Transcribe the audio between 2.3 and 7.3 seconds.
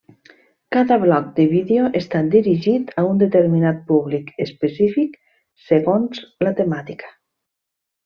dirigit a un determinat públic específic segons la temàtica.